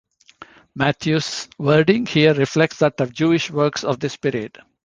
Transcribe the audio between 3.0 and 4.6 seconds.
of Jewish works of this period.